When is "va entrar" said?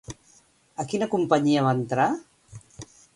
1.67-2.11